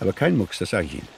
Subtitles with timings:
[0.00, 1.08] Aber kein Mucks, das sage ich Ihnen.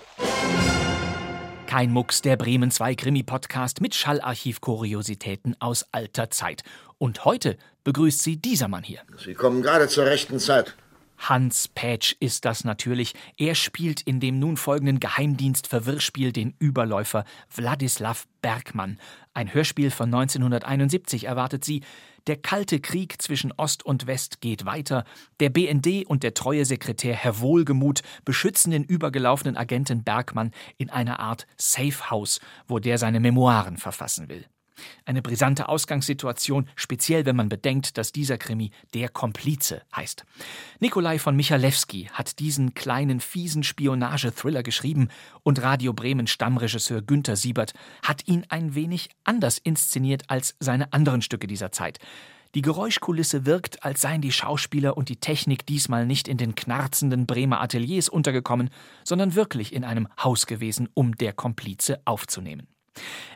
[1.66, 6.62] Kein Mucks, der Bremen 2 Krimi-Podcast mit Schallarchiv-Kuriositäten aus alter Zeit.
[6.96, 9.01] Und heute begrüßt sie dieser Mann hier.
[9.23, 10.74] Sie kommen gerade zur rechten Zeit.
[11.18, 13.14] Hans Pätsch ist das natürlich.
[13.37, 18.98] Er spielt in dem nun folgenden Geheimdienst-Verwirrspiel den Überläufer Wladislav Bergmann.
[19.34, 21.82] Ein Hörspiel von 1971 erwartet sie.
[22.27, 25.05] Der kalte Krieg zwischen Ost und West geht weiter.
[25.41, 31.21] Der BND und der treue Sekretär Herr Wohlgemuth beschützen den übergelaufenen Agenten Bergmann in einer
[31.21, 34.45] Art Safe House, wo der seine Memoiren verfassen will.
[35.04, 40.24] Eine brisante Ausgangssituation, speziell wenn man bedenkt, dass dieser Krimi Der Komplize heißt.
[40.80, 45.09] Nikolai von Michalewski hat diesen kleinen, fiesen Spionage-Thriller geschrieben
[45.43, 51.23] und Radio Bremen Stammregisseur Günther Siebert hat ihn ein wenig anders inszeniert als seine anderen
[51.23, 51.98] Stücke dieser Zeit.
[52.54, 57.26] Die Geräuschkulisse wirkt, als seien die Schauspieler und die Technik diesmal nicht in den knarzenden
[57.26, 58.70] Bremer Ateliers untergekommen,
[59.04, 62.66] sondern wirklich in einem Haus gewesen, um der Komplize aufzunehmen.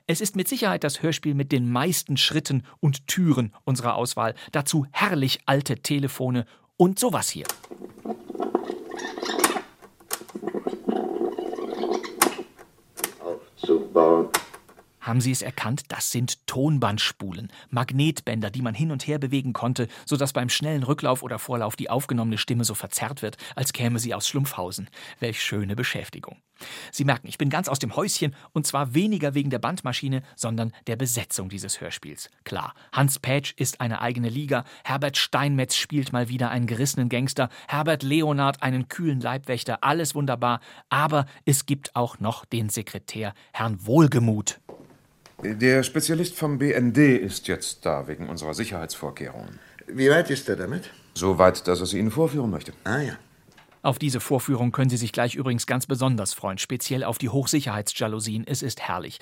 [0.07, 4.35] Es ist mit Sicherheit das Hörspiel mit den meisten Schritten und Türen unserer Auswahl.
[4.53, 6.47] Dazu herrlich alte Telefone
[6.77, 7.47] und sowas hier.
[13.21, 14.29] Aufzubauen.
[15.01, 15.83] Haben Sie es erkannt?
[15.89, 21.25] Das sind Tonbandspulen, Magnetbänder, die man hin und her bewegen konnte, sodass beim schnellen Rücklauf
[21.25, 24.89] oder Vorlauf die aufgenommene Stimme so verzerrt wird, als käme sie aus Schlumpfhausen.
[25.19, 26.41] Welch schöne Beschäftigung.
[26.91, 30.73] Sie merken, ich bin ganz aus dem Häuschen und zwar weniger wegen der Bandmaschine, sondern
[30.87, 32.31] der Besetzung dieses Hörspiels.
[32.45, 37.49] Klar, Hans Pätsch ist eine eigene Liga, Herbert Steinmetz spielt mal wieder einen gerissenen Gangster,
[37.69, 43.87] Herbert Leonard einen kühlen Leibwächter, alles wunderbar, aber es gibt auch noch den Sekretär, Herrn
[43.87, 44.61] Wohlgemuth.
[45.43, 49.59] Der Spezialist vom BND ist jetzt da, wegen unserer Sicherheitsvorkehrungen.
[49.89, 50.91] Wie weit ist er damit?
[51.15, 52.73] So weit, dass er sie Ihnen vorführen möchte.
[52.85, 53.15] Ah ja.
[53.83, 58.47] Auf diese Vorführung können Sie sich gleich übrigens ganz besonders freuen, speziell auf die Hochsicherheitsjalousien.
[58.47, 59.19] Es ist herrlich.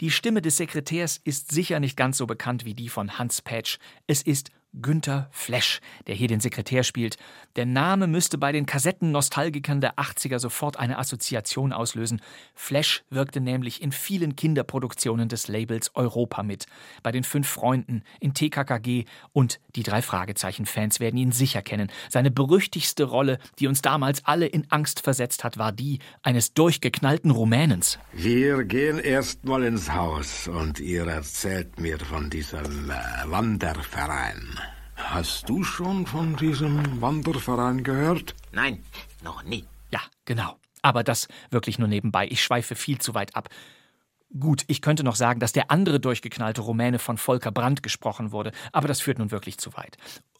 [0.00, 3.78] Die Stimme des Sekretärs ist sicher nicht ganz so bekannt wie die von Hans Patch.
[4.06, 4.50] Es ist
[4.80, 7.16] Günther Flesch, der hier den Sekretär spielt.
[7.56, 12.20] Der Name müsste bei den Kassettennostalgikern der 80er sofort eine Assoziation auslösen.
[12.54, 16.66] Flesch wirkte nämlich in vielen Kinderproduktionen des Labels Europa mit.
[17.02, 21.90] Bei den Fünf Freunden, in TKKG und die drei Fragezeichen-Fans werden ihn sicher kennen.
[22.08, 27.30] Seine berüchtigste Rolle, die uns damals alle in Angst versetzt hat, war die eines durchgeknallten
[27.30, 27.98] Rumänens.
[28.12, 34.58] Wir gehen erst mal ins Haus und ihr erzählt mir von diesem äh, Wanderverein.
[34.96, 38.34] Hast du schon von diesem Wanderverein gehört?
[38.52, 38.82] Nein,
[39.22, 39.64] noch nie.
[39.90, 40.56] Ja, genau.
[40.82, 42.26] Aber das wirklich nur nebenbei.
[42.30, 43.48] Ich schweife viel zu weit ab.
[44.38, 48.52] Gut, ich könnte noch sagen, dass der andere durchgeknallte Rumäne von Volker Brandt gesprochen wurde,
[48.72, 49.96] aber das führt nun wirklich zu weit.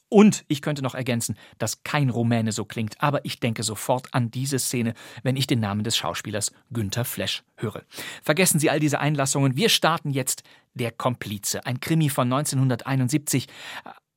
[0.08, 4.30] Und ich könnte noch ergänzen, dass kein Rumäne so klingt, aber ich denke sofort an
[4.30, 7.82] diese Szene, wenn ich den Namen des Schauspielers Günther Flesch höre.
[8.22, 9.56] Vergessen Sie all diese Einlassungen.
[9.56, 10.42] Wir starten jetzt
[10.74, 13.48] Der Komplize, ein Krimi von 1971.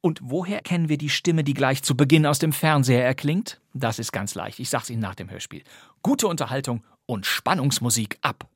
[0.07, 3.59] Und woher kennen wir die Stimme, die gleich zu Beginn aus dem Fernseher erklingt?
[3.73, 4.57] Das ist ganz leicht.
[4.57, 5.63] Ich sag's Ihnen nach dem Hörspiel.
[6.01, 8.47] Gute Unterhaltung und Spannungsmusik ab.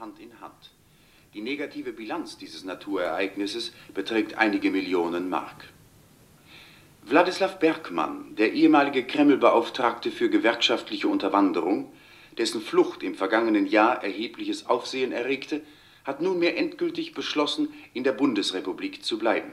[0.00, 0.81] Hand in Hand.
[1.34, 5.70] Die negative Bilanz dieses Naturereignisses beträgt einige Millionen Mark.
[7.06, 11.90] Wladislav Bergmann, der ehemalige Kreml-Beauftragte für gewerkschaftliche Unterwanderung,
[12.36, 15.62] dessen Flucht im vergangenen Jahr erhebliches Aufsehen erregte,
[16.04, 19.52] hat nunmehr endgültig beschlossen, in der Bundesrepublik zu bleiben.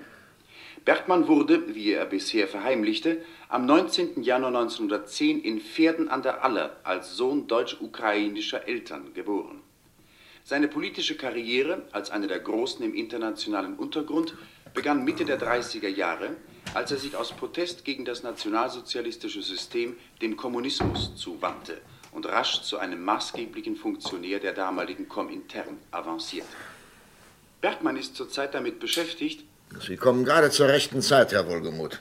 [0.84, 4.22] Bergmann wurde, wie er bisher verheimlichte, am 19.
[4.24, 9.62] Januar 1910 in Pferden an der Aller als Sohn deutsch-ukrainischer Eltern geboren.
[10.50, 14.34] Seine politische Karriere als einer der Großen im internationalen Untergrund
[14.74, 16.38] begann Mitte der 30er Jahre,
[16.74, 21.80] als er sich aus Protest gegen das nationalsozialistische System dem Kommunismus zuwandte
[22.14, 26.50] und rasch zu einem maßgeblichen Funktionär der damaligen Komintern avancierte.
[27.62, 29.46] Bergmann ist zurzeit damit beschäftigt,
[29.80, 32.00] Sie kommen gerade zur rechten Zeit, Herr Wohlgemuth.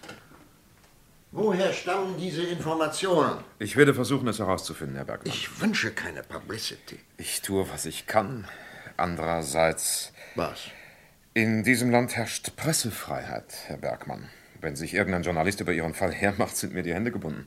[1.31, 3.39] Woher stammen diese Informationen?
[3.59, 5.29] Ich werde versuchen, es herauszufinden, Herr Bergmann.
[5.33, 6.99] Ich wünsche keine Publicity.
[7.19, 8.47] Ich tue, was ich kann.
[8.97, 10.13] Andererseits.
[10.37, 10.59] Was?
[11.35, 14.31] In diesem Land herrscht Pressefreiheit, Herr Bergmann.
[14.61, 17.47] Wenn sich irgendein Journalist über Ihren Fall hermacht, sind mir die Hände gebunden.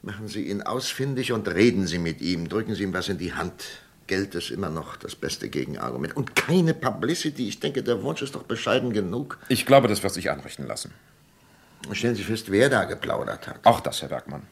[0.00, 2.48] Machen Sie ihn ausfindig und reden Sie mit ihm.
[2.48, 3.64] Drücken Sie ihm was in die Hand.
[4.06, 6.16] Geld ist immer noch das beste Gegenargument.
[6.16, 7.48] Und keine Publicity.
[7.48, 9.38] Ich denke, der Wunsch ist doch bescheiden genug.
[9.48, 10.94] Ich glaube, das wird sich einrichten lassen.
[11.92, 13.60] Stellen Sie fest, wer da geplaudert hat.
[13.64, 14.42] Auch das, Herr Bergmann.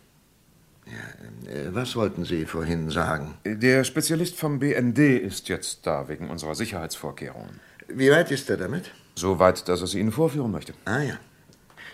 [0.87, 3.35] Ja, äh, was wollten Sie vorhin sagen?
[3.45, 7.61] Der Spezialist vom BND ist jetzt da, wegen unserer Sicherheitsvorkehrungen.
[7.89, 8.91] Wie weit ist er damit?
[9.17, 10.75] So weit, dass er sie Ihnen vorführen möchte.
[10.85, 11.19] Ah ja.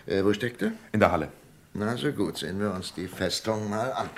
[0.06, 0.72] Äh, wo steckt er?
[0.92, 1.28] In der Halle.
[1.74, 2.38] Na, so gut.
[2.38, 4.10] Sehen wir uns die Festung mal an.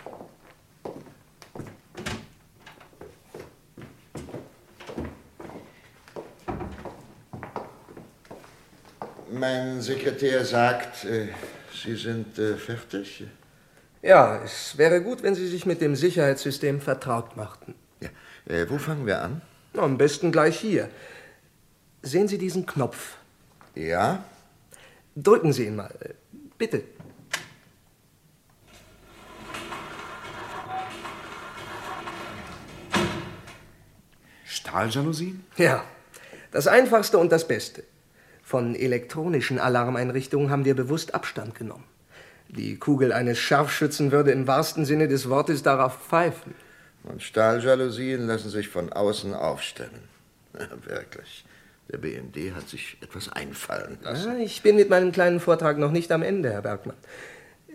[9.44, 11.28] Mein Sekretär sagt, äh,
[11.70, 13.24] Sie sind äh, fertig.
[14.00, 17.74] Ja, es wäre gut, wenn Sie sich mit dem Sicherheitssystem vertraut machten.
[18.00, 18.08] Ja.
[18.46, 19.42] Äh, wo fangen wir an?
[19.74, 20.88] Na, am besten gleich hier.
[22.00, 23.18] Sehen Sie diesen Knopf?
[23.74, 24.24] Ja.
[25.14, 25.94] Drücken Sie ihn mal.
[26.56, 26.82] Bitte.
[34.46, 35.44] Stahljalousien?
[35.58, 35.84] Ja,
[36.50, 37.84] das Einfachste und das Beste.
[38.44, 41.84] Von elektronischen Alarmeinrichtungen haben wir bewusst Abstand genommen.
[42.50, 46.54] Die Kugel eines Scharfschützen würde im wahrsten Sinne des Wortes darauf pfeifen.
[47.04, 50.02] Und Stahljalousien lassen sich von außen aufstellen.
[50.56, 51.44] Ja, wirklich.
[51.90, 54.38] Der BND hat sich etwas einfallen lassen.
[54.38, 56.96] Ja, ich bin mit meinem kleinen Vortrag noch nicht am Ende, Herr Bergmann.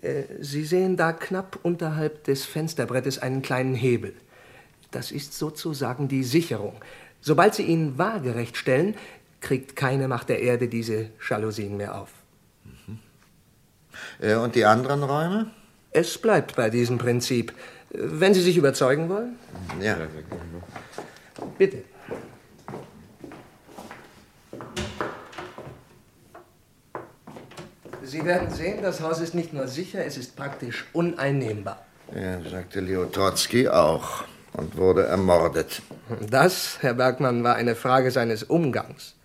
[0.02, 4.14] Äh, Sie sehen da knapp unterhalb des Fensterbrettes einen kleinen Hebel.
[4.92, 6.76] Das ist sozusagen die Sicherung.
[7.20, 8.96] Sobald Sie ihn waagerecht stellen,
[9.42, 12.10] kriegt keine Macht der Erde diese Jalousien mehr auf.
[14.22, 15.52] Äh, Und die anderen Räume?
[15.92, 17.54] Es bleibt bei diesem Prinzip.
[17.92, 19.36] Wenn Sie sich überzeugen wollen,
[19.82, 19.98] Ja.
[21.58, 21.84] bitte.
[28.04, 31.86] Sie werden sehen, das Haus ist nicht nur sicher, es ist praktisch uneinnehmbar.
[32.16, 35.82] Ja, sagte Leo Trotzki auch und wurde ermordet.
[36.30, 39.16] Das, Herr Bergmann, war eine Frage seines Umgangs.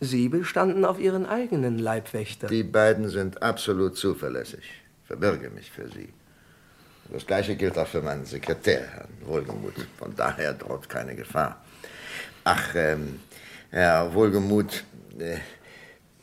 [0.00, 2.48] Sie bestanden auf Ihren eigenen Leibwächter.
[2.48, 4.64] Die beiden sind absolut zuverlässig.
[5.06, 6.08] Verbürge mich für sie.
[7.12, 9.86] Das gleiche gilt auch für meinen Sekretär, Herrn Wohlgemuth.
[9.98, 11.62] Von daher droht keine Gefahr.
[12.44, 13.20] Ach, ähm,
[13.70, 14.84] Herr Wohlgemuth,
[15.18, 15.36] äh,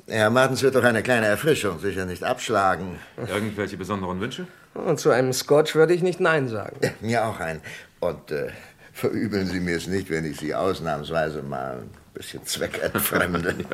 [0.07, 2.99] Herr Martens wird doch eine kleine Erfrischung sicher nicht abschlagen.
[3.27, 4.47] Irgendwelche besonderen Wünsche?
[4.73, 6.77] Und zu einem Scotch würde ich nicht Nein sagen.
[6.81, 7.61] Ja, mir auch ein.
[7.99, 8.49] Und äh,
[8.93, 13.55] verübeln Sie mir es nicht, wenn ich Sie ausnahmsweise mal ein bisschen zweckentfremde.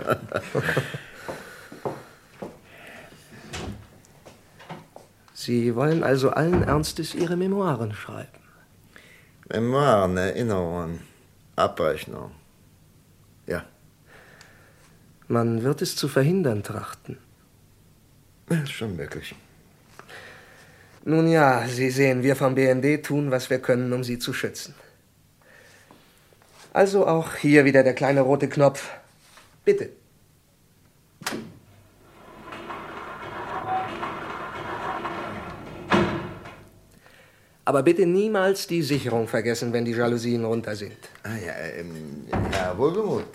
[5.33, 8.27] Sie wollen also allen Ernstes Ihre Memoiren schreiben.
[9.49, 10.99] Memoiren, Erinnerungen,
[11.55, 12.31] Abrechnung.
[13.45, 13.63] Ja.
[15.29, 17.17] Man wird es zu verhindern trachten.
[18.49, 19.35] Ja, ist schon möglich.
[21.05, 24.75] Nun ja, Sie sehen, wir vom BND tun, was wir können, um Sie zu schützen.
[26.73, 28.89] Also auch hier wieder der kleine rote Knopf.
[29.65, 29.89] Bitte.
[37.65, 40.97] Aber bitte niemals die Sicherung vergessen, wenn die Jalousien runter sind.
[41.23, 43.25] Ah ja, ähm, Herr Wohlgemuth,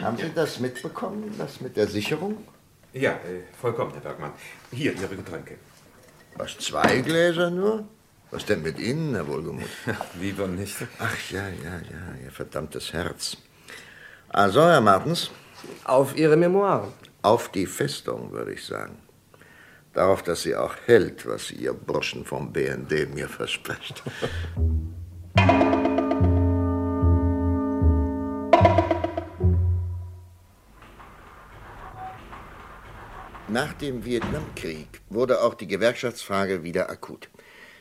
[0.00, 2.36] haben Sie das mitbekommen, das mit der Sicherung?
[2.92, 4.30] Ja, äh, vollkommen, Herr Bergmann.
[4.70, 5.56] Hier, Ihre Getränke.
[6.36, 7.84] Was, zwei Gläser nur?
[8.30, 9.68] Was denn mit Ihnen, Herr Wohlgemuth?
[10.20, 10.76] Lieber nicht.
[10.98, 13.36] Ach ja, ja, ja, Ihr verdammtes Herz.
[14.28, 15.30] Also, Herr Martens,
[15.84, 16.92] Auf Ihre Memoiren.
[17.22, 18.96] auf die Festung, würde ich sagen.
[19.92, 24.02] Darauf, dass sie auch hält, was Ihr Burschen vom BND mir verspricht.
[33.48, 37.28] Nach dem Vietnamkrieg wurde auch die Gewerkschaftsfrage wieder akut.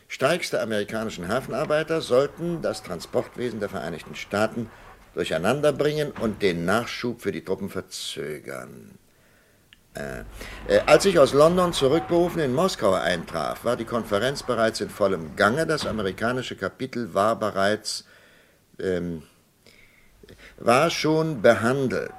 [0.10, 4.70] Streiks der amerikanischen Hafenarbeiter sollten das Transportwesen der Vereinigten Staaten
[5.14, 8.98] durcheinanderbringen und den Nachschub für die Truppen verzögern.
[9.94, 10.22] Äh,
[10.68, 15.36] äh, als ich aus London zurückberufen in Moskau eintraf, war die Konferenz bereits in vollem
[15.36, 15.68] Gange.
[15.68, 18.04] Das amerikanische Kapitel war bereits,
[18.80, 19.22] ähm,
[20.58, 22.12] war schon behandelt.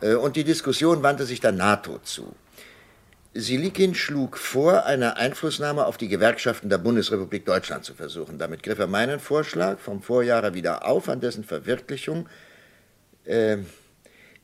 [0.00, 2.34] Äh, und die Diskussion wandte sich der NATO zu.
[3.34, 8.38] Silikin schlug vor, eine Einflussnahme auf die Gewerkschaften der Bundesrepublik Deutschland zu versuchen.
[8.38, 12.28] Damit griff er meinen Vorschlag vom Vorjahre wieder auf, an dessen Verwirklichung
[13.24, 13.58] äh,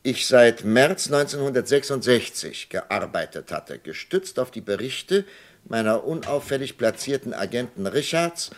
[0.02, 5.24] ich seit März 1966 gearbeitet hatte, gestützt auf die Berichte
[5.64, 8.50] meiner unauffällig platzierten Agenten Richards,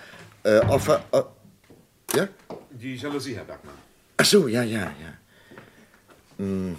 [0.45, 1.05] äh, Offer...
[1.11, 1.25] Oh,
[2.15, 2.29] ja?
[2.71, 3.75] Die Jalousie, Herr Bergmann.
[4.19, 5.19] Ach so, ja, ja, ja.
[6.39, 6.77] Hm.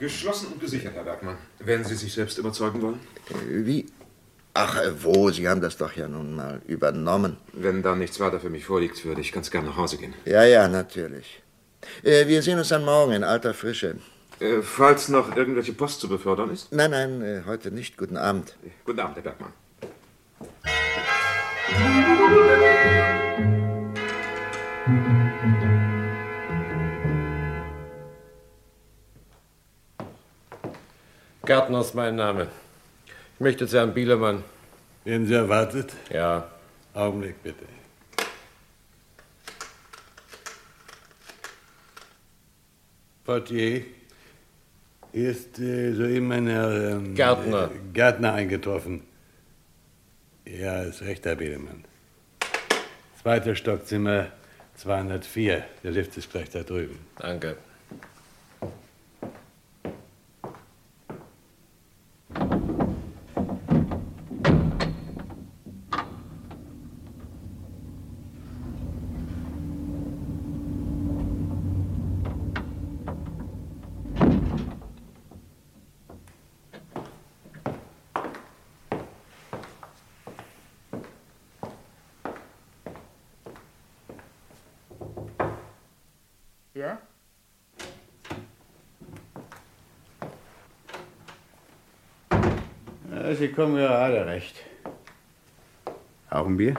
[0.00, 1.36] Geschlossen und gesichert, Herr Bergmann.
[1.58, 3.00] Wenn Sie sich selbst überzeugen wollen.
[3.28, 3.86] Äh, Wie?
[4.54, 5.30] Ach, äh, wo?
[5.30, 7.36] Sie haben das doch ja nun mal übernommen.
[7.52, 10.14] Wenn da nichts weiter für mich vorliegt, würde ich ganz gern nach Hause gehen.
[10.24, 11.42] Ja, ja, natürlich.
[12.02, 13.96] Äh, wir sehen uns dann morgen in alter Frische.
[14.40, 16.72] Äh, falls noch irgendwelche Post zu befördern ist?
[16.72, 17.98] Nein, nein, äh, heute nicht.
[17.98, 18.56] Guten Abend.
[18.86, 19.52] Guten Abend, Herr Bergmann.
[31.70, 32.48] Gärtner ist mein Name.
[33.34, 34.42] Ich möchte zu Herrn Bielemann.
[35.04, 35.92] Werden Sie erwartet?
[36.12, 36.50] Ja.
[36.94, 37.64] Augenblick bitte.
[43.24, 43.84] Portier,
[45.12, 47.66] hier ist äh, soeben ein Herr ähm, Gärtner.
[47.66, 49.04] Äh, Gärtner eingetroffen.
[50.44, 51.84] Ja, ist recht, Herr Bielemann.
[53.22, 54.26] Zweiter Stockzimmer
[54.74, 55.64] 204.
[55.84, 56.98] Der Lift ist gleich da drüben.
[57.16, 57.58] Danke.
[86.80, 86.98] Ja?
[93.10, 94.54] Ja, Sie kommen gerade recht.
[96.30, 96.74] Auch ein Bier?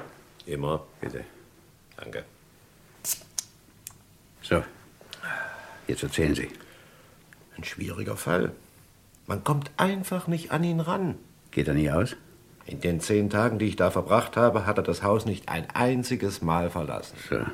[0.48, 0.84] Immer.
[1.00, 1.24] Bitte.
[1.98, 2.26] Danke.
[4.42, 4.64] So.
[5.86, 6.50] Jetzt erzählen Sie.
[7.56, 8.54] Ein schwieriger Fall.
[9.28, 11.16] Man kommt einfach nicht an ihn ran.
[11.52, 12.16] Geht er nie aus?
[12.66, 15.70] In den zehn Tagen, die ich da verbracht habe, hat er das Haus nicht ein
[15.70, 17.18] einziges Mal verlassen.
[17.30, 17.46] So.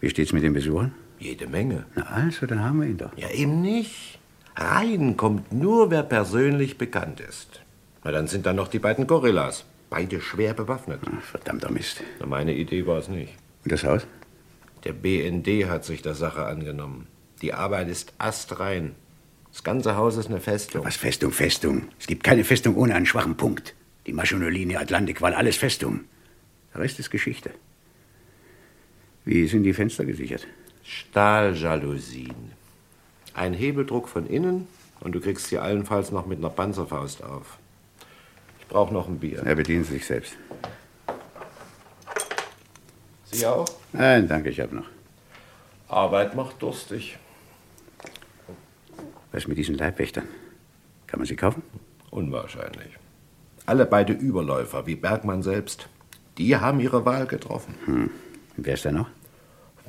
[0.00, 0.94] Wie steht's mit den Besuchern?
[1.20, 1.84] Jede Menge.
[1.94, 3.16] Na also, dann haben wir ihn doch.
[3.16, 4.18] Ja, eben nicht.
[4.56, 7.60] Rein kommt nur, wer persönlich bekannt ist.
[8.02, 9.66] Na, dann sind da noch die beiden Gorillas.
[9.90, 11.00] Beide schwer bewaffnet.
[11.06, 12.02] Ach, verdammter Mist.
[12.18, 13.34] Na, meine Idee war es nicht.
[13.64, 14.06] Und das Haus?
[14.84, 17.06] Der BND hat sich der Sache angenommen.
[17.42, 18.94] Die Arbeit ist astrein.
[19.52, 20.86] Das ganze Haus ist eine Festung.
[20.86, 21.88] Was Festung, Festung?
[21.98, 23.74] Es gibt keine Festung ohne einen schwachen Punkt.
[24.06, 26.00] Die Maschinolinie, Atlantik, war alles Festung.
[26.72, 27.50] Der Rest ist Geschichte.
[29.26, 30.46] Wie sind die Fenster gesichert?
[30.90, 32.52] Stahljalousien.
[33.32, 34.66] Ein Hebeldruck von innen
[34.98, 37.58] und du kriegst sie allenfalls noch mit einer Panzerfaust auf.
[38.58, 39.42] Ich brauche noch ein Bier.
[39.44, 40.36] Er bedient sich selbst.
[43.30, 43.68] Sie auch?
[43.92, 44.86] Nein, danke, ich habe noch.
[45.86, 47.18] Arbeit macht durstig.
[49.30, 50.26] Was mit diesen Leibwächtern?
[51.06, 51.62] Kann man sie kaufen?
[52.10, 52.98] Unwahrscheinlich.
[53.64, 55.88] Alle beide Überläufer, wie Bergmann selbst,
[56.36, 57.76] die haben ihre Wahl getroffen.
[57.84, 58.10] Hm.
[58.56, 59.08] Und wer ist da noch?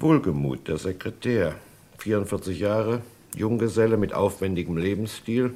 [0.02, 1.56] Wohlgemut, der Sekretär.
[2.00, 3.02] 44 Jahre,
[3.36, 5.54] Junggeselle mit aufwendigem Lebensstil,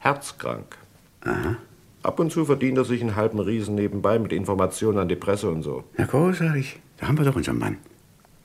[0.00, 0.76] herzkrank.
[1.20, 1.56] Aha.
[2.02, 5.48] Ab und zu verdient er sich einen halben Riesen nebenbei mit Informationen an die Presse
[5.48, 5.84] und so.
[5.96, 6.80] Na großartig.
[6.98, 7.76] Da haben wir doch unseren Mann.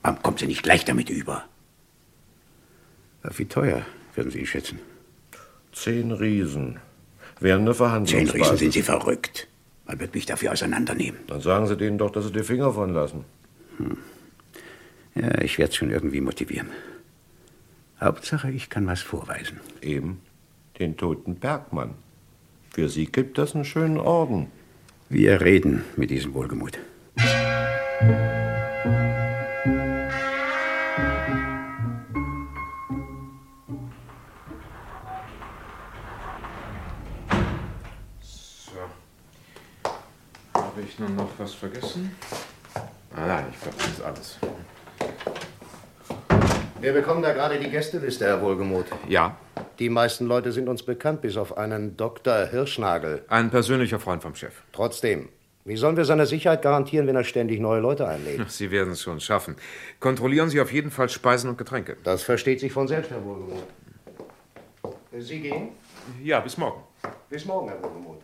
[0.02, 1.44] Warum kommt sie nicht gleich damit über?
[3.36, 3.82] Wie teuer
[4.14, 4.78] würden Sie ihn schätzen?
[5.72, 6.78] Zehn Riesen.
[7.40, 8.34] Wären eine Zehn Verhandlungsbasis.
[8.34, 9.48] Riesen sind Sie verrückt.
[9.86, 11.18] Man wird mich dafür auseinandernehmen.
[11.26, 13.24] Dann sagen Sie denen doch, dass sie die Finger von lassen.
[15.20, 16.68] Ja, ich werde es schon irgendwie motivieren.
[18.00, 19.58] Hauptsache, ich kann was vorweisen.
[19.82, 20.20] Eben
[20.78, 21.94] den toten Bergmann.
[22.70, 24.46] Für Sie gibt das einen schönen Orden.
[25.08, 26.78] Wir reden mit diesem Wohlgemut.
[38.20, 38.70] So.
[40.54, 42.12] Habe ich nun noch was vergessen?
[43.16, 44.38] Ah, nein, ich glaube, das ist alles.
[46.80, 48.86] Wir bekommen da gerade die Gästeliste, Herr Wohlgemuth.
[49.08, 49.36] Ja,
[49.80, 52.46] Die meisten Leute sind uns bekannt, bis auf einen Dr.
[52.46, 53.24] Hirschnagel.
[53.28, 54.54] ein persönlicher Freund vom Chef.
[54.72, 55.28] Trotzdem,
[55.64, 58.40] wie sollen wir seine Sicherheit garantieren, wenn er ständig neue Leute einlädt?
[58.50, 59.56] Sie werden es schon schaffen.
[59.98, 61.96] Kontrollieren Sie auf jeden Fall Speisen und Getränke.
[62.04, 63.66] Das versteht sich von selbst, Herr Wohlgemuth.
[65.18, 65.70] Sie gehen?
[66.22, 66.82] Ja, bis morgen.
[67.28, 68.20] Bis morgen, Herr Wohlgemuth.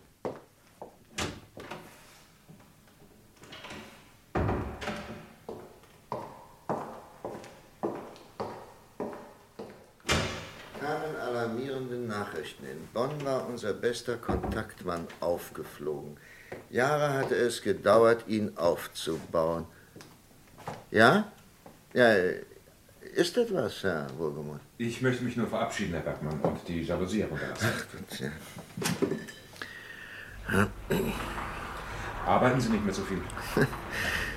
[11.55, 12.65] Kamen alarmierende Nachrichten.
[12.65, 16.17] In Bonn war unser bester Kontaktmann aufgeflogen.
[16.71, 19.67] Jahre hatte es gedauert, ihn aufzubauen.
[20.91, 21.33] Ja?
[21.93, 22.13] Ja,
[23.15, 24.61] ist etwas, Herr Wohlgemuth?
[24.79, 27.69] Ich möchte mich nur verabschieden, Herr Bergmann, und die Jalousie herunterlassen.
[27.73, 28.31] Ach Gott, ja.
[32.27, 33.21] Arbeiten Sie nicht mehr so viel.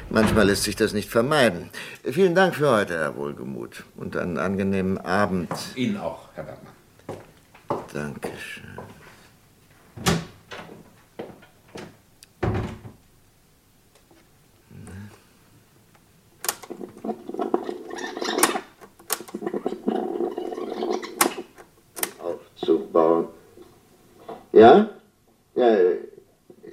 [0.10, 1.70] Manchmal lässt sich das nicht vermeiden.
[2.04, 3.84] Vielen Dank für heute, Herr Wohlgemuth.
[3.96, 5.52] Und einen angenehmen Abend.
[5.76, 6.77] Ihnen auch, Herr Bergmann.
[7.98, 8.64] Dankeschön.
[22.20, 23.30] Aufzubauen.
[24.52, 24.90] Ja?
[25.56, 25.66] Ja,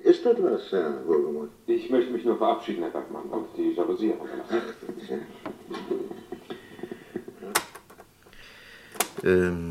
[0.03, 1.49] ist etwas, Herr Wohlgemuth?
[1.67, 5.23] Ich möchte mich nur verabschieden, Herr Bergmann, und die Jalousie herunterlassen.
[9.25, 9.64] Ähm,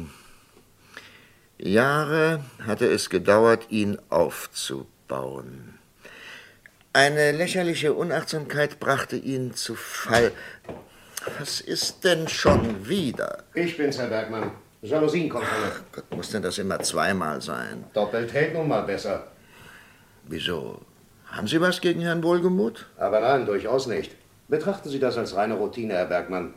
[2.84, 5.80] hatte es gedauert, ihn aufzubauen.
[6.92, 10.34] Eine lächerliche Unachtsamkeit brachte ihn zu Fall.
[11.40, 13.44] Was ist denn schon wieder?
[13.54, 14.52] Ich bin's, Herr Bergmann.
[14.82, 15.72] Jalousienkontrolle.
[15.72, 17.86] Ach Gott, muss denn das immer zweimal sein?
[17.94, 19.28] Doppelt hält nun mal besser.
[20.25, 20.82] Wieso?
[21.28, 22.86] Haben Sie was gegen Herrn Wohlgemuth?
[22.98, 24.12] Aber nein, durchaus nicht.
[24.50, 26.54] Betrachten Sie das als reine Routine, Herr Bergmann.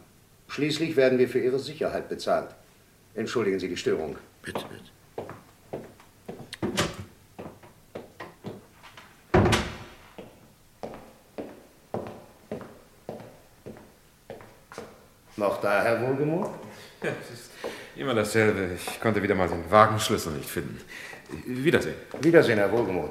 [0.49, 2.49] Schließlich werden wir für Ihre Sicherheit bezahlt.
[3.14, 4.16] Entschuldigen Sie die Störung.
[4.42, 4.96] Bitte, bitte.
[15.66, 16.50] Noch da, Herr Wohlgemuth?
[17.02, 17.50] Ja, es ist
[17.96, 18.68] immer dasselbe.
[18.76, 20.80] Ich konnte wieder mal den Wagenschlüssel nicht finden.
[21.44, 21.96] Wiedersehen.
[22.20, 23.11] Wiedersehen, Herr Wohlgemuth.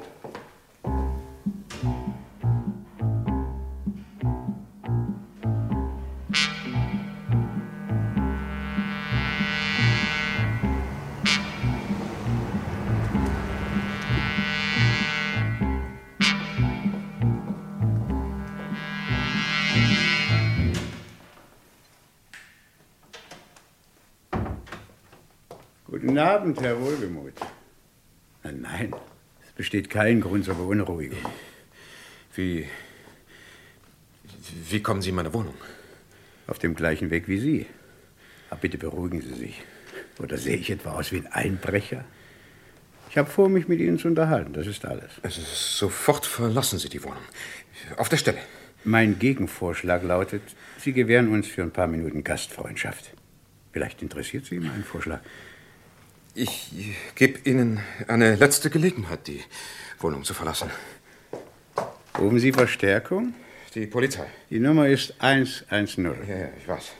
[25.88, 27.40] Guten Abend, Herr Wohlgemuth.
[28.42, 28.94] Nein, nein,
[29.46, 31.18] es besteht kein Grund zur Beunruhigung.
[32.34, 32.66] Wie.
[34.68, 35.54] Wie kommen Sie in meine Wohnung?
[36.48, 37.66] Auf dem gleichen Weg wie Sie.
[38.50, 39.62] Aber bitte beruhigen Sie sich.
[40.18, 42.04] Oder sehe ich etwa aus wie ein Einbrecher?
[43.10, 45.12] Ich habe vor, mich mit Ihnen zu unterhalten, das ist alles.
[45.22, 47.22] Also sofort verlassen Sie die Wohnung.
[47.96, 48.38] Auf der Stelle.
[48.82, 50.42] Mein Gegenvorschlag lautet,
[50.78, 53.12] Sie gewähren uns für ein paar Minuten Gastfreundschaft.
[53.72, 55.20] Vielleicht interessiert Sie mein Vorschlag.
[56.38, 56.70] Ich
[57.14, 59.42] gebe Ihnen eine letzte Gelegenheit, die
[60.00, 60.70] Wohnung zu verlassen.
[62.18, 63.32] Rufen Sie Verstärkung?
[63.74, 64.26] Die Polizei.
[64.50, 66.04] Die Nummer ist 110.
[66.04, 66.92] Ja, ja, ich weiß.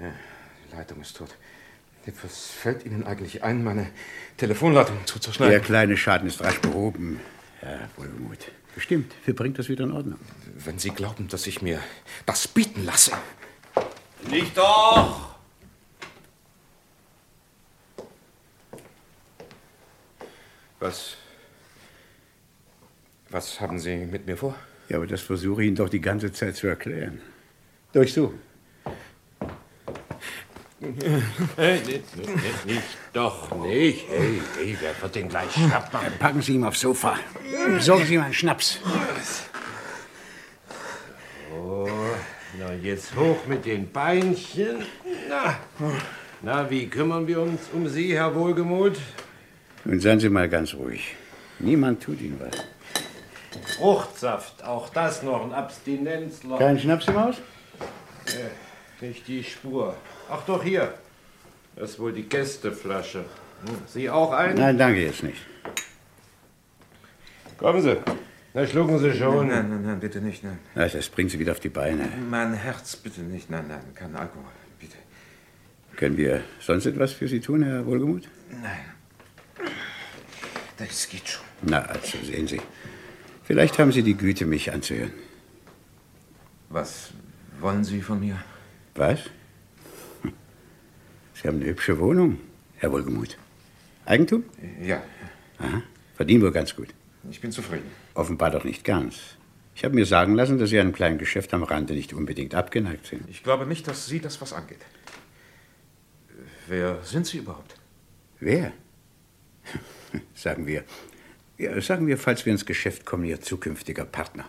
[0.00, 0.12] Ja,
[0.66, 1.36] die Leitung ist tot.
[2.24, 3.90] Was fällt Ihnen eigentlich ein, meine
[4.36, 5.52] Telefonleitung zuzuschneiden?
[5.52, 7.20] Der kleine Schaden ist rasch behoben,
[7.60, 8.50] Herr Wohlgemuth.
[8.74, 9.12] Bestimmt.
[9.24, 10.18] Wir bringt das wieder in Ordnung.
[10.64, 11.80] Wenn Sie glauben, dass ich mir
[12.26, 13.12] das bieten lasse.
[14.30, 15.34] Nicht doch!
[20.80, 21.16] Was.
[23.30, 24.54] Was haben Sie mit mir vor?
[24.88, 27.20] Ja, aber das versuche ich Ihnen doch die ganze Zeit zu erklären.
[27.92, 28.51] Durchsuchen.
[31.56, 34.04] Hey, nicht, nicht, nicht, doch nicht.
[34.08, 36.00] Hey, hey, wer wird den gleich schnappen?
[36.18, 37.16] Packen Sie ihn aufs Sofa.
[37.68, 38.80] Besorgen Sie ihm einen Schnaps.
[41.54, 41.88] Oh,
[42.58, 44.84] na jetzt hoch mit den Beinchen.
[45.28, 45.56] Na,
[46.42, 48.98] na, wie kümmern wir uns um Sie, Herr Wohlgemuth?
[49.84, 51.14] Nun seien Sie mal ganz ruhig.
[51.60, 53.76] Niemand tut Ihnen was.
[53.76, 56.58] Fruchtsaft, auch das noch ein Abstinenzler.
[56.58, 57.36] Kein Schnaps im Haus?
[58.26, 59.94] Äh, nicht die Spur.
[60.34, 60.94] Ach doch, hier.
[61.76, 63.18] Das ist wohl die Gästeflasche.
[63.66, 64.54] Hm, Sie auch ein?
[64.54, 65.42] Nein, danke jetzt nicht.
[67.58, 67.98] Kommen Sie.
[68.54, 69.48] Na, schlucken Sie schon.
[69.48, 70.58] Nein, nein, nein, bitte nicht, nein.
[70.74, 72.08] Na, das bringt Sie wieder auf die Beine.
[72.30, 74.96] Mein Herz, bitte nicht, nein, nein, kein Alkohol, bitte.
[75.96, 78.26] Können wir sonst etwas für Sie tun, Herr Wohlgemuth?
[78.50, 79.66] Nein.
[80.78, 81.44] Das geht schon.
[81.60, 82.60] Na, also sehen Sie.
[83.44, 85.12] Vielleicht haben Sie die Güte, mich anzuhören.
[86.70, 87.10] Was
[87.60, 88.38] wollen Sie von mir?
[88.94, 89.20] Was?
[91.42, 92.38] Sie haben eine hübsche Wohnung,
[92.76, 93.36] Herr Wohlgemuth.
[94.04, 94.44] Eigentum?
[94.80, 95.02] Ja,
[95.58, 95.82] Aha.
[96.14, 96.88] Verdienen wohl ganz gut.
[97.30, 97.90] ich bin zufrieden.
[98.14, 99.16] Offenbar doch nicht ganz.
[99.74, 103.06] Ich habe mir sagen lassen, dass Sie einem kleinen Geschäft am Rande nicht unbedingt abgeneigt
[103.06, 103.28] sind.
[103.28, 104.84] Ich glaube nicht, dass Sie das was angeht.
[106.68, 107.74] Wer sind Sie überhaupt?
[108.38, 108.72] Wer?
[110.34, 110.84] sagen wir.
[111.58, 114.44] Ja, sagen wir, falls wir ins Geschäft kommen, Ihr zukünftiger Partner.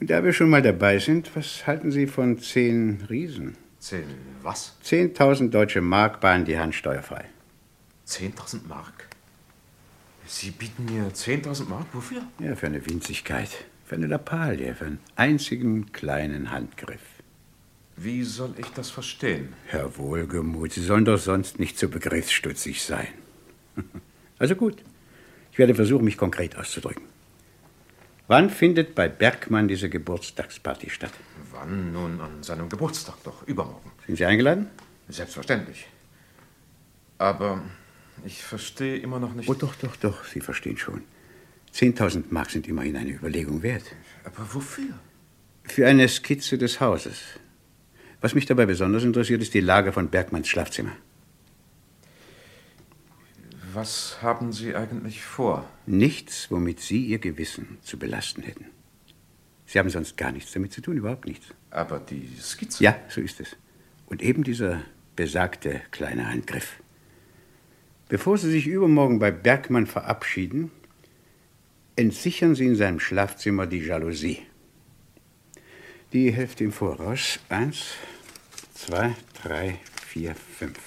[0.00, 3.56] Und da wir schon mal dabei sind, was halten Sie von zehn Riesen?
[3.78, 4.04] Zehn
[4.42, 4.76] was?
[4.84, 7.26] 10.000 deutsche Mark bahnen die Hand steuerfrei.
[8.06, 9.08] 10.000 Mark?
[10.26, 11.86] Sie bieten mir 10.000 Mark?
[11.92, 12.22] Wofür?
[12.40, 13.64] Ja, für eine Winzigkeit.
[13.84, 17.00] Für eine Lappalie, für einen einzigen kleinen Handgriff.
[17.96, 19.54] Wie soll ich das verstehen?
[19.66, 23.08] Herr Wohlgemuth, Sie sollen doch sonst nicht so begriffsstutzig sein.
[24.38, 24.82] Also gut,
[25.50, 27.04] ich werde versuchen, mich konkret auszudrücken.
[28.28, 31.12] Wann findet bei Bergmann diese Geburtstagsparty statt?
[31.52, 31.92] Wann?
[31.92, 33.92] Nun an seinem Geburtstag doch, übermorgen.
[34.06, 34.68] Sind Sie eingeladen?
[35.08, 35.86] Selbstverständlich.
[37.18, 37.62] Aber
[38.24, 39.48] ich verstehe immer noch nicht.
[39.48, 41.02] Oh, doch, doch, doch, Sie verstehen schon.
[41.72, 43.84] 10.000 Mark sind immerhin eine Überlegung wert.
[44.24, 44.98] Aber wofür?
[45.62, 47.20] Für eine Skizze des Hauses.
[48.20, 50.92] Was mich dabei besonders interessiert, ist die Lage von Bergmanns Schlafzimmer.
[53.76, 55.68] Was haben Sie eigentlich vor?
[55.84, 58.64] Nichts, womit Sie Ihr Gewissen zu belasten hätten.
[59.66, 61.48] Sie haben sonst gar nichts damit zu tun, überhaupt nichts.
[61.70, 62.82] Aber die Skizze?
[62.82, 63.54] Ja, so ist es.
[64.06, 64.80] Und eben dieser
[65.14, 66.80] besagte kleine Handgriff.
[68.08, 70.70] Bevor Sie sich übermorgen bei Bergmann verabschieden,
[71.96, 74.38] entsichern Sie in seinem Schlafzimmer die Jalousie.
[76.14, 77.40] Die Hälfte im Voraus.
[77.50, 77.88] Eins,
[78.72, 80.78] zwei, drei, vier, fünf.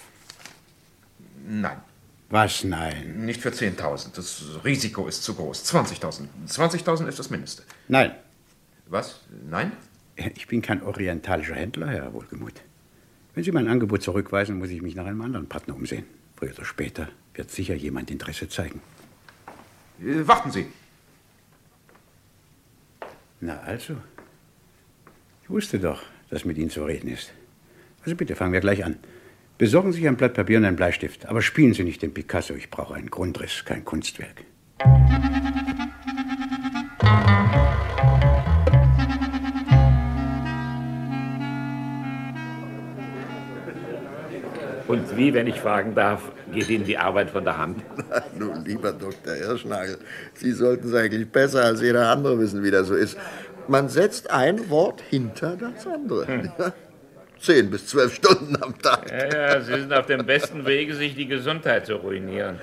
[1.47, 1.82] Nein.
[2.29, 3.25] Was nein?
[3.25, 4.15] Nicht für 10.000.
[4.15, 5.65] Das Risiko ist zu groß.
[5.73, 6.27] 20.000.
[6.47, 7.63] 20.000 ist das Mindeste.
[7.87, 8.13] Nein.
[8.87, 9.21] Was?
[9.49, 9.71] Nein?
[10.35, 12.61] Ich bin kein orientalischer Händler, Herr Wohlgemuth.
[13.33, 16.05] Wenn Sie mein Angebot zurückweisen, muss ich mich nach einem anderen Partner umsehen.
[16.35, 18.81] Früher oder später wird sicher jemand Interesse zeigen.
[20.01, 20.67] Äh, warten Sie.
[23.39, 23.95] Na also.
[25.43, 27.31] Ich wusste doch, dass mit Ihnen zu reden ist.
[28.03, 28.97] Also bitte, fangen wir gleich an.
[29.59, 31.25] Besorgen Sie sich ein Blatt Papier und einen Bleistift.
[31.25, 32.53] Aber spielen Sie nicht den Picasso.
[32.53, 34.45] Ich brauche einen Grundriss, kein Kunstwerk.
[44.87, 47.83] Und wie, wenn ich fragen darf, geht Ihnen die Arbeit von der Hand?
[48.39, 49.33] Nun, lieber Dr.
[49.33, 49.97] Hirschnagel,
[50.35, 53.17] Sie sollten es eigentlich besser als jeder andere wissen, wie das so ist.
[53.67, 56.27] Man setzt ein Wort hinter das andere.
[56.27, 56.49] Hm.
[57.39, 59.10] Zehn bis zwölf Stunden am Tag.
[59.10, 62.60] Ja, ja, Sie sind auf dem besten Wege, sich die Gesundheit zu ruinieren.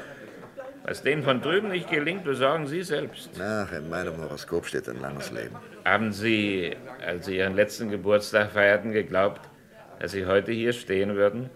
[0.85, 3.31] Was denen von drüben nicht gelingt, besorgen Sie selbst.
[3.41, 5.57] Ach, in meinem Horoskop steht ein langes Leben.
[5.85, 9.41] Haben Sie, als Sie Ihren letzten Geburtstag feierten, geglaubt,
[9.99, 11.51] dass Sie heute hier stehen würden?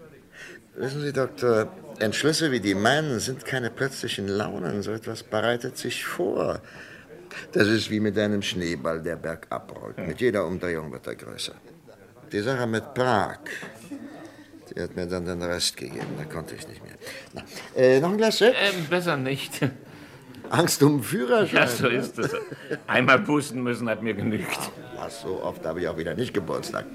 [0.75, 4.81] Wissen Sie, Doktor, Entschlüsse wie die meinen sind keine plötzlichen Launen.
[4.81, 6.59] So etwas bereitet sich vor.
[7.53, 9.97] Das ist wie mit einem Schneeball, der bergab rollt.
[9.97, 11.53] Mit jeder Umdrehung wird er größer.
[12.31, 13.39] Die Sache mit Prag,
[14.69, 16.15] die hat mir dann den Rest gegeben.
[16.17, 16.93] Da konnte ich nicht mehr.
[17.33, 17.43] Na,
[17.75, 18.55] äh, noch ein Glas Sekt?
[18.61, 19.59] Ähm, besser nicht.
[20.49, 21.55] Angst um Führerschein?
[21.55, 22.33] Ja, so ist es.
[22.87, 24.59] Einmal pusten müssen hat mir genügt.
[24.97, 26.85] Ach, so oft habe ich auch wieder nicht Geburtstag.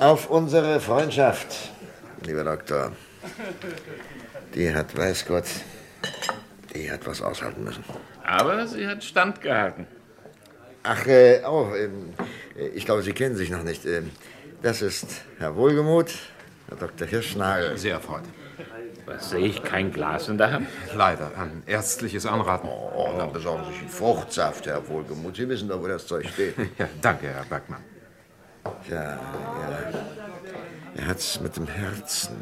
[0.00, 1.70] Auf unsere Freundschaft,
[2.24, 2.92] lieber Doktor.
[4.54, 5.46] Die hat, weiß Gott,
[6.74, 7.84] die hat was aushalten müssen.
[8.24, 9.86] Aber sie hat standgehalten.
[10.82, 12.14] Ach, äh, oh, ähm,
[12.74, 13.84] ich glaube, Sie kennen sich noch nicht.
[13.84, 14.10] Ähm,
[14.62, 15.06] das ist
[15.38, 16.14] Herr Wohlgemuth,
[16.68, 17.06] Herr Dr.
[17.06, 17.76] Hirschnagel.
[17.76, 18.24] Sehr erfreut.
[19.06, 19.62] Was sehe ich?
[19.62, 20.68] Kein Glas in der Hand?
[20.94, 22.68] Leider, ein ärztliches Anraten.
[22.68, 25.36] Oh, dann besorgen Sie sich einen Fruchtsaft, Herr Wohlgemuth.
[25.36, 26.54] Sie wissen doch, wo das Zeug steht.
[26.78, 27.82] Ja, danke, Herr Bergmann.
[28.90, 29.18] Ja, ja.
[30.96, 32.36] Er hat's mit dem Herzen.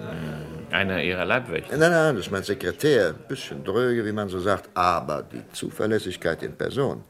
[0.70, 1.76] Einer Ihrer Leibwächter?
[1.76, 3.12] Nein, nein, das ist mein Sekretär.
[3.12, 7.04] Bisschen dröge, wie man so sagt, aber die Zuverlässigkeit in Person.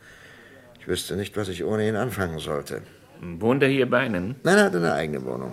[0.87, 2.81] Ich wüsste nicht, was ich ohne ihn anfangen sollte.
[3.21, 4.37] Wohnt er hier bei Ihnen?
[4.45, 5.53] Nein, er hat eine eigene Wohnung.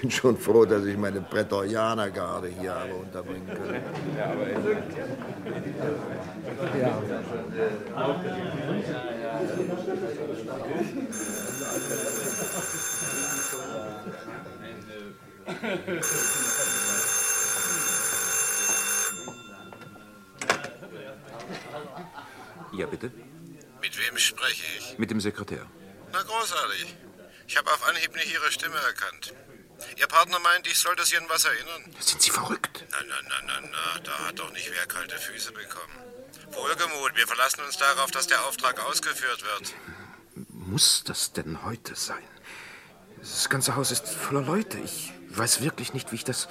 [0.00, 3.82] Bin schon froh, dass ich meine Prätorianergarde hier habe unterbringen können.
[22.72, 23.10] Ja, bitte?
[24.22, 24.98] Spreche ich?
[24.98, 25.66] Mit dem Sekretär.
[26.12, 26.94] Na, großartig.
[27.48, 29.34] Ich habe auf Anhieb nicht Ihre Stimme erkannt.
[29.96, 31.94] Ihr Partner meint, ich sollte Sie an was erinnern.
[31.98, 32.84] Sind Sie verrückt?
[32.90, 35.96] Na, na, na, na, na, da hat doch nicht wer kalte Füße bekommen.
[36.52, 39.74] Wohlgemut, wir verlassen uns darauf, dass der Auftrag ausgeführt wird.
[40.48, 42.22] Muss das denn heute sein?
[43.18, 44.78] Das ganze Haus ist voller Leute.
[44.78, 46.48] Ich weiß wirklich nicht, wie ich das.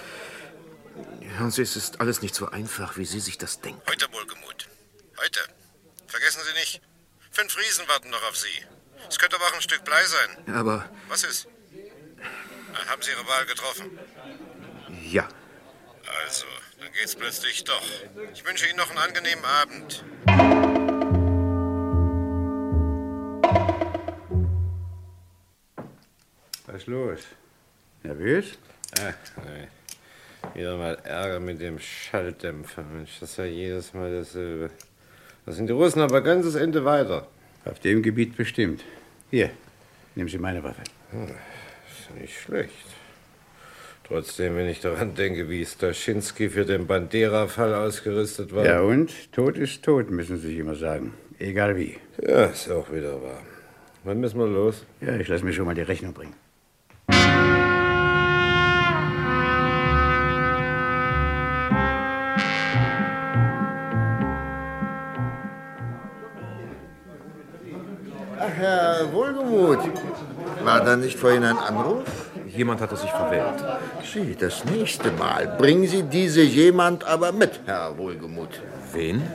[1.37, 3.81] Hören Sie, es ist alles nicht so einfach, wie Sie sich das denken.
[3.87, 4.67] Heute, Wohlgemut.
[5.17, 5.39] Heute.
[6.07, 6.81] Vergessen Sie nicht,
[7.31, 8.65] fünf Riesen warten noch auf Sie.
[9.09, 10.55] Es könnte aber auch ein Stück Blei sein.
[10.55, 11.47] Aber Was ist?
[12.87, 13.99] Haben Sie Ihre Wahl getroffen?
[15.03, 15.27] ja,
[16.25, 16.45] Also,
[16.79, 17.83] dann geht's plötzlich doch.
[18.33, 20.03] Ich wünsche Ihnen noch einen angenehmen Abend.
[26.65, 27.19] Was ist los?
[28.03, 28.57] Nervös?
[28.99, 29.13] Ach,
[29.43, 29.67] nein.
[30.53, 32.83] Wieder mal Ärger mit dem Schalldämpfer.
[32.83, 34.71] Mensch, das ist ja jedes Mal dasselbe.
[35.45, 37.27] Da sind die Russen aber ganzes Ende weiter.
[37.65, 38.83] Auf dem Gebiet bestimmt.
[39.29, 39.49] Hier,
[40.15, 40.83] nehmen Sie meine Waffe.
[41.11, 42.85] Hm, ist nicht schlecht.
[44.07, 48.65] Trotzdem, wenn ich daran denke, wie Staschinski für den Bandera-Fall ausgerüstet war.
[48.65, 49.31] Ja, und?
[49.31, 51.13] Tod ist tot, müssen Sie sich immer sagen.
[51.39, 51.97] Egal wie.
[52.21, 53.41] Ja, ist auch wieder wahr.
[54.03, 54.85] Wann müssen wir los?
[54.99, 56.33] Ja, ich lasse mir schon mal die Rechnung bringen.
[69.01, 69.79] Herr Wohlgemuth.
[70.63, 72.03] War da nicht vorhin ein Anruf?
[72.45, 73.63] Jemand hatte sich verwählt.
[74.03, 75.55] Sie, das nächste Mal.
[75.57, 78.61] Bringen Sie diese jemand aber mit, Herr Wohlgemuth.
[78.93, 79.23] Wen?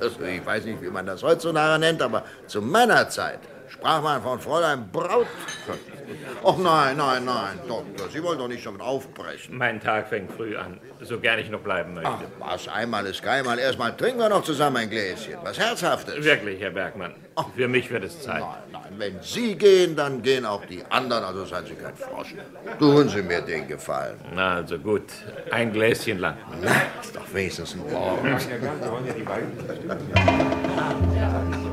[0.00, 4.20] Also, ich weiß nicht, wie man das heutzutage nennt, aber zu meiner Zeit sprach man
[4.20, 5.26] von Fräulein Braut.
[6.44, 9.56] Ach nein, nein, nein, Doktor, Sie wollen doch nicht schon aufbrechen.
[9.56, 12.10] Mein Tag fängt früh an, so gern ich noch bleiben möchte.
[12.40, 13.58] Ach, was, einmal ist keinmal.
[13.58, 15.34] Erstmal trinken wir noch zusammen ein Gläschen.
[15.42, 16.24] Was Herzhaftes.
[16.24, 17.14] Wirklich, Herr Bergmann.
[17.56, 18.40] Für mich wird es Zeit.
[18.40, 22.34] Nein, nein, wenn Sie gehen, dann gehen auch die anderen, also seien Sie kein Frosch.
[22.78, 24.18] Tun Sie mir den Gefallen.
[24.34, 25.04] Na, also gut.
[25.50, 26.36] Ein Gläschen lang.
[26.62, 28.18] Na, ist doch wenigstens ein Wort.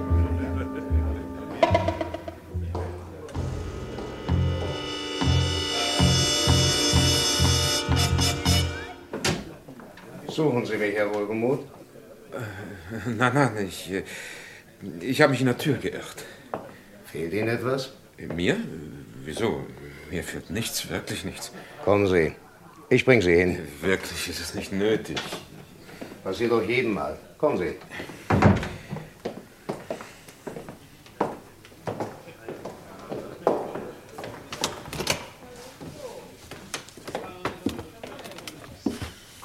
[10.35, 11.63] Suchen Sie mich, Herr Wohlgemuth?
[13.05, 14.03] Nein, nein, ich, äh,
[14.99, 16.25] ich habe mich in der Tür geirrt.
[17.05, 17.93] Fehlt Ihnen etwas?
[18.17, 18.57] Mir?
[19.23, 19.65] Wieso?
[20.11, 21.53] Mir fehlt nichts, wirklich nichts.
[21.85, 22.35] Kommen Sie.
[22.89, 23.59] Ich bring Sie hin.
[23.79, 25.21] Wirklich ist es nicht nötig.
[26.21, 27.17] Passiert doch jedem Mal.
[27.37, 27.75] Kommen Sie.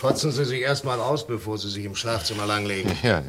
[0.00, 2.90] Kotzen Sie sich erst mal aus, bevor Sie sich im Schlafzimmer langlegen.
[3.02, 3.22] Ja.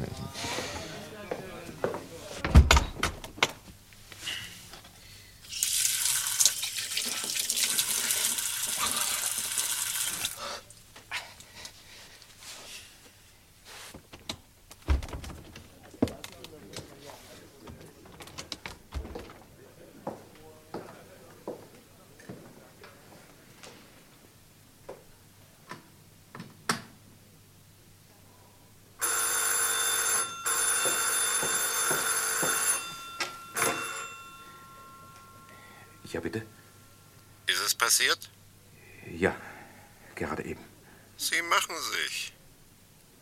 [36.12, 36.42] Ja, bitte?
[37.46, 38.30] Ist es passiert?
[39.10, 39.34] Ja,
[40.14, 40.60] gerade eben.
[41.16, 42.32] Sie machen sich.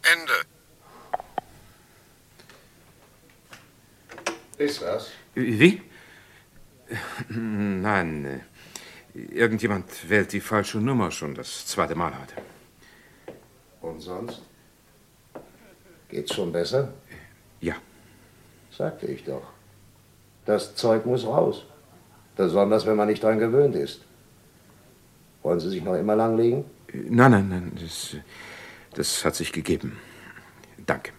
[0.03, 0.33] Ende.
[4.59, 5.11] Ist was?
[5.35, 5.83] Wie?
[7.29, 8.24] Nein,
[9.14, 12.35] äh, irgendjemand wählt die falsche Nummer schon das zweite Mal heute.
[13.81, 14.42] Und sonst?
[16.09, 16.92] Geht's schon besser?
[17.61, 17.76] Ja.
[18.70, 19.46] Sagte ich doch.
[20.44, 21.64] Das Zeug muss raus.
[22.40, 24.00] Besonders, wenn man nicht dran gewöhnt ist.
[25.42, 26.64] Wollen Sie sich noch immer langlegen?
[26.90, 28.16] Nein, nein, nein, das,
[28.94, 29.98] das hat sich gegeben.
[30.87, 31.12] Danke.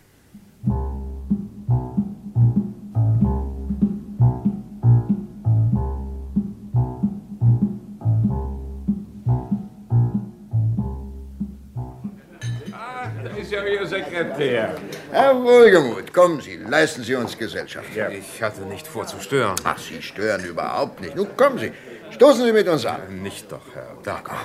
[13.23, 14.75] Da ist ja Ihr Sekretär.
[15.11, 17.87] Herr Wohlgemuth, kommen Sie, leisten Sie uns Gesellschaft.
[18.11, 19.55] Ich hatte nicht vor zu stören.
[19.63, 21.15] Ach, Sie stören überhaupt nicht.
[21.15, 21.71] Nun kommen Sie,
[22.11, 23.21] stoßen Sie mit uns an.
[23.21, 24.37] Nicht doch, Herr Bergmann.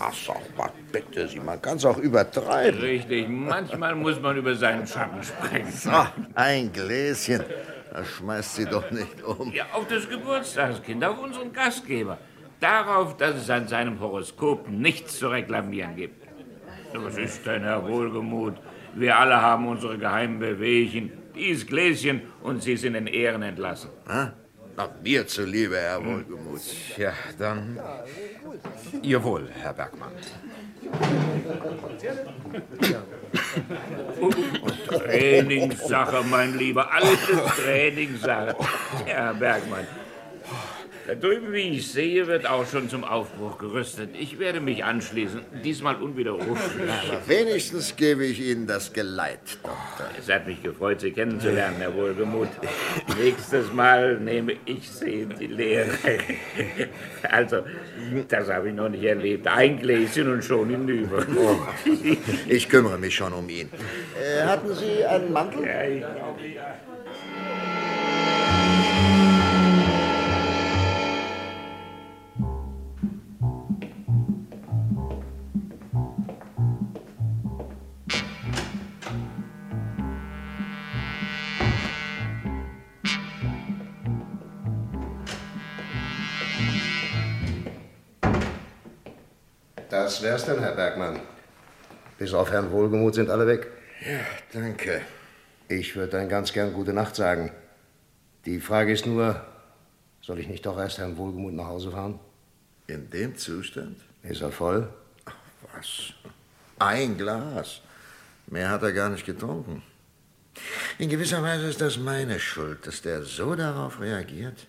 [0.00, 0.12] Ach,
[0.56, 2.80] was bitte Sie, man kann es auch übertreiben.
[2.80, 5.72] Richtig, manchmal muss man über seinen Schatten springen.
[5.90, 7.44] Ach, ein Gläschen,
[7.92, 9.52] das schmeißt Sie doch nicht um.
[9.52, 12.18] Ja, auf das Geburtstagskind, auf unseren Gastgeber.
[12.60, 16.21] Darauf, dass es an seinem Horoskop nichts zu reklamieren gibt.
[16.94, 18.54] Was ist denn, Herr Wohlgemuth?
[18.94, 21.12] Wir alle haben unsere geheimen Bewegchen.
[21.34, 23.90] Dies Gläschen und Sie sind in Ehren entlassen.
[24.06, 24.32] Ha?
[24.76, 26.96] Ach, mir zuliebe, Herr Wohlgemuth.
[26.96, 27.78] Ja, dann.
[29.02, 30.12] Ihr Wohl, Herr Bergmann.
[34.88, 37.18] Trainingssache, mein Lieber, alles
[37.56, 38.56] Trainingssache.
[39.06, 39.86] Ja, Herr Bergmann.
[41.04, 44.10] Da drüben, wie ich sehe, wird auch schon zum Aufbruch gerüstet.
[44.18, 46.88] Ich werde mich anschließen, diesmal unwiderruflich.
[46.88, 50.08] Aber wenigstens gebe ich Ihnen das Geleit, Doktor.
[50.16, 52.50] Es hat mich gefreut, Sie kennenzulernen, Herr Wohlgemuth.
[53.20, 55.90] Nächstes Mal nehme ich Sie in die Lehre.
[57.28, 57.62] Also,
[58.28, 59.46] das habe ich noch nicht erlebt.
[59.48, 61.26] Ein Gläschen und schon hinüber.
[61.36, 61.56] Oh,
[62.48, 63.70] ich kümmere mich schon um ihn.
[64.20, 65.64] Äh, hatten Sie einen Mantel?
[65.64, 66.04] Ja, ich
[90.32, 91.20] wär's dann, Herr Bergmann.
[92.16, 93.66] Bis auf Herrn Wohlgemuth sind alle weg.
[94.00, 94.20] Ja,
[94.54, 95.02] danke.
[95.68, 97.52] Ich würde dann ganz gern gute Nacht sagen.
[98.46, 99.44] Die Frage ist nur,
[100.22, 102.18] soll ich nicht doch erst Herrn Wohlgemuth nach Hause fahren?
[102.86, 104.00] In dem Zustand?
[104.22, 104.88] Ist er voll?
[105.26, 105.34] Ach,
[105.74, 106.14] was?
[106.78, 107.82] Ein Glas.
[108.46, 109.82] Mehr hat er gar nicht getrunken.
[110.96, 114.66] In gewisser Weise ist das meine Schuld, dass der so darauf reagiert.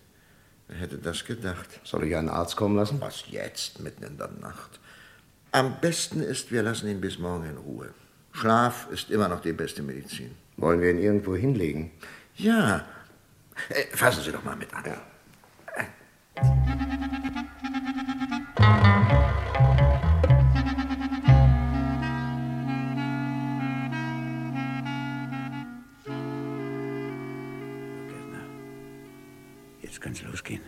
[0.68, 1.80] Wer hätte das gedacht?
[1.84, 3.00] Soll ich einen Arzt kommen lassen?
[3.00, 4.80] Was jetzt, mitten in der Nacht?
[5.54, 7.94] Am besten ist, wir lassen ihn bis morgen in Ruhe.
[8.32, 10.34] Schlaf ist immer noch die beste Medizin.
[10.56, 11.92] Wollen wir ihn irgendwo hinlegen?
[12.34, 12.84] Ja.
[13.68, 14.82] Äh, fassen Sie doch mal mit an.
[14.84, 15.00] Ja.
[29.82, 30.62] Jetzt kann's losgehen.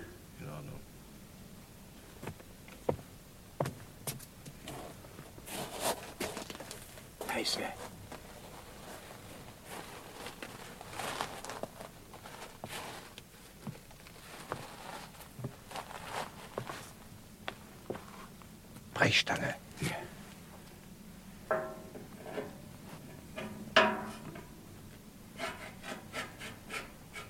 [7.47, 7.61] Leise.
[19.07, 19.55] Brechstange.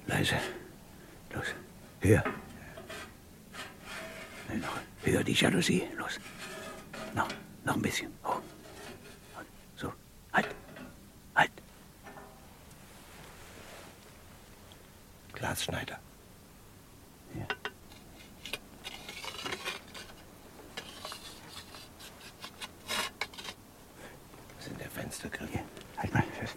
[0.06, 0.40] Leise.
[1.34, 1.44] Los.
[2.00, 2.24] Höher.
[5.04, 5.86] Höher die Jalousie.
[5.98, 6.18] Los.
[7.14, 7.28] Noch,
[7.64, 8.10] noch ein bisschen.
[8.24, 8.40] Hoch.
[9.76, 9.92] So.
[10.32, 10.48] Halt.
[11.34, 11.52] Halt.
[15.34, 15.98] Glasschneider.
[17.34, 17.46] Hier.
[24.56, 25.50] Was sind der Fenstergriff?
[25.96, 26.56] Halt mal fest.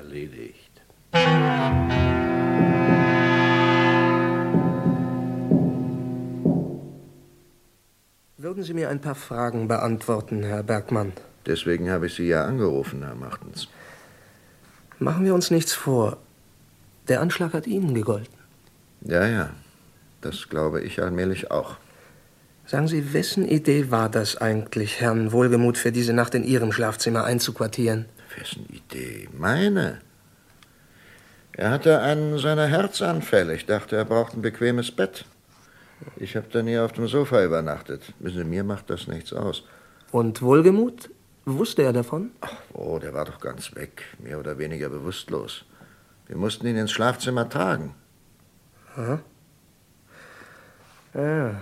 [0.00, 0.80] Erledigt.
[8.38, 11.12] Würden Sie mir ein paar Fragen beantworten, Herr Bergmann?
[11.44, 13.68] Deswegen habe ich Sie ja angerufen, Herr Machtens.
[14.98, 16.16] Machen wir uns nichts vor.
[17.08, 18.34] Der Anschlag hat Ihnen gegolten.
[19.02, 19.50] Ja, ja.
[20.22, 21.76] Das glaube ich allmählich auch.
[22.64, 27.24] Sagen Sie, wessen Idee war das eigentlich, Herrn Wohlgemuth für diese Nacht in Ihrem Schlafzimmer
[27.24, 28.06] einzuquartieren?
[28.38, 29.28] Wessen Idee?
[29.36, 30.00] Meine.
[31.52, 33.54] Er hatte einen seiner Herzanfälle.
[33.54, 35.24] Ich dachte, er braucht ein bequemes Bett.
[36.16, 38.14] Ich habe dann hier auf dem Sofa übernachtet.
[38.18, 39.64] Wissen Sie, mir macht das nichts aus.
[40.10, 41.10] Und Wohlgemuth?
[41.44, 42.30] Wusste er davon?
[42.40, 44.04] Ach, oh, der war doch ganz weg.
[44.18, 45.64] Mehr oder weniger bewusstlos.
[46.26, 47.94] Wir mussten ihn ins Schlafzimmer tragen.
[48.96, 49.20] Aha.
[51.14, 51.60] Ja.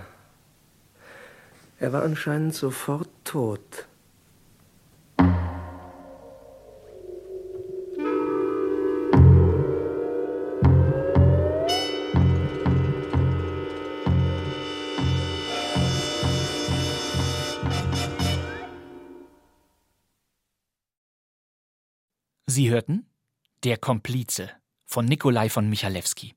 [1.79, 3.88] Er war anscheinend sofort tot.
[22.59, 23.05] Sie hörten
[23.63, 24.49] Der Komplize
[24.85, 26.35] von Nikolai von Michalewski.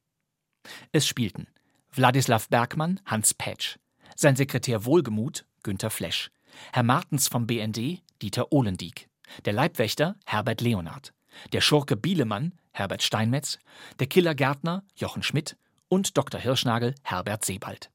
[0.92, 1.48] Es spielten
[1.90, 3.78] Wladislaw Bergmann, Hans Petsch,
[4.14, 6.30] sein Sekretär Wohlgemuth, Günter Flesch,
[6.72, 9.08] Herr Martens vom BND, Dieter Ohlendieck,
[9.46, 11.12] der Leibwächter, Herbert Leonard,
[11.52, 13.58] der Schurke Bielemann, Herbert Steinmetz,
[13.98, 15.56] der Killer Gärtner, Jochen Schmidt
[15.88, 16.40] und Dr.
[16.40, 17.90] Hirschnagel, Herbert Sebald.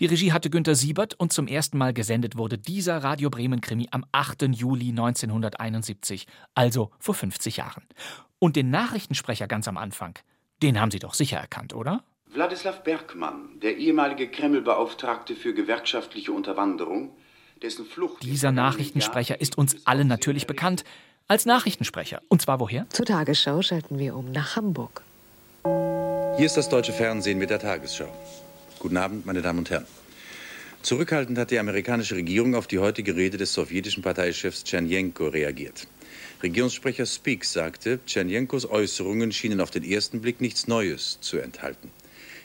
[0.00, 3.88] Die Regie hatte Günter Siebert und zum ersten Mal gesendet wurde dieser Radio Bremen Krimi
[3.90, 4.42] am 8.
[4.54, 7.82] Juli 1971, also vor 50 Jahren.
[8.38, 10.14] Und den Nachrichtensprecher ganz am Anfang,
[10.62, 12.02] den haben Sie doch sicher erkannt, oder?
[12.26, 17.10] Wladislaw Bergmann, der ehemalige Kreml-Beauftragte für gewerkschaftliche Unterwanderung,
[17.62, 18.22] dessen Flucht.
[18.22, 20.84] Dieser Nachrichtensprecher ist uns allen natürlich bekannt
[21.26, 22.22] als Nachrichtensprecher.
[22.28, 22.86] Und zwar woher?
[22.90, 25.02] Zur Tagesschau schalten wir um nach Hamburg.
[26.36, 28.08] Hier ist das deutsche Fernsehen mit der Tagesschau.
[28.78, 29.86] Guten Abend, meine Damen und Herren.
[30.82, 35.88] Zurückhaltend hat die amerikanische Regierung auf die heutige Rede des sowjetischen Parteichefs Tschernjenko reagiert.
[36.42, 41.90] Regierungssprecher Speaks sagte, Tschernjenkos Äußerungen schienen auf den ersten Blick nichts Neues zu enthalten.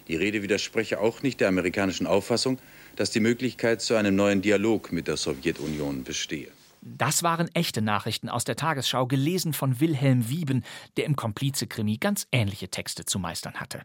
[0.08, 2.58] Die Rede widerspreche auch nicht der amerikanischen Auffassung,
[2.96, 6.48] dass die Möglichkeit zu einem neuen Dialog mit der Sowjetunion bestehe.
[6.82, 10.64] Das waren echte Nachrichten aus der Tagesschau, gelesen von Wilhelm Wieben,
[10.98, 13.84] der im Komplize-Krimi ganz ähnliche Texte zu meistern hatte.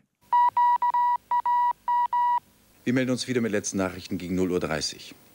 [2.89, 5.27] Wir melden uns wieder mit letzten Nachrichten gegen 0.30 Uhr.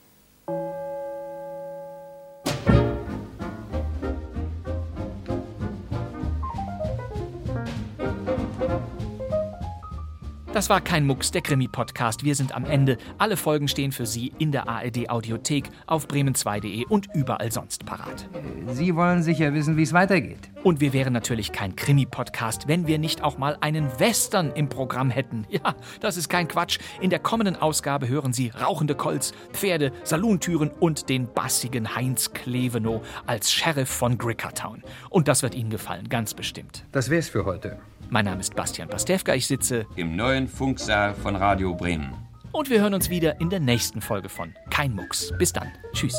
[10.54, 12.24] Das war kein Mucks, der Krimi-Podcast.
[12.24, 12.99] Wir sind am Ende.
[13.18, 18.30] Alle Folgen stehen für Sie in der ARD-Audiothek, auf bremen2.de und überall sonst parat.
[18.68, 20.51] Sie wollen sicher wissen, wie es weitergeht.
[20.62, 25.10] Und wir wären natürlich kein Krimi-Podcast, wenn wir nicht auch mal einen Western im Programm
[25.10, 25.47] hätten.
[25.54, 26.80] Ja, das ist kein Quatsch.
[26.99, 33.01] In der kommenden Ausgabe hören Sie rauchende Colts, Pferde, Saluntüren und den bassigen Heinz Klevenow
[33.26, 34.84] als Sheriff von Grickertown.
[35.10, 36.86] Und das wird Ihnen gefallen, ganz bestimmt.
[36.91, 37.78] Das wär's für heute.
[38.10, 42.14] Mein Name ist Bastian Pastewka, ich sitze im neuen Funksaal von Radio Bremen.
[42.51, 45.34] Und wir hören uns wieder in der nächsten Folge von Kein Mucks.
[45.39, 45.72] Bis dann.
[45.93, 46.16] Tschüss.